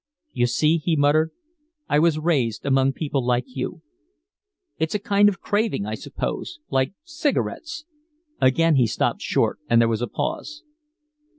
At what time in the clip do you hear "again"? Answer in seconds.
8.41-8.77